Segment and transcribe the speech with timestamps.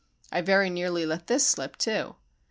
[0.31, 2.15] I very nearly let this slip too.